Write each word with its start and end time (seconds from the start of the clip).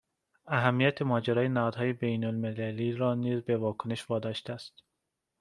اهمّیت 0.47 1.01
ماجرا 1.01 1.47
نهادهای 1.47 1.93
بینالمللی 1.93 2.91
را 2.93 3.13
نیز 3.15 3.41
به 3.41 3.57
واکنش 3.57 4.09
واداشته 4.09 4.53
است 4.53 4.83